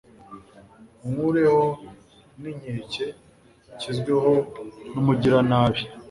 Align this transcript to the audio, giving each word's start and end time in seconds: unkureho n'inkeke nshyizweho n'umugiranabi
unkureho 1.05 1.65
n'inkeke 2.41 3.05
nshyizweho 3.75 4.31
n'umugiranabi 4.93 5.81